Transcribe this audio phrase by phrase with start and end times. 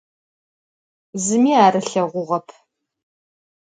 [1.23, 2.47] Zımi ar ılheğuğep.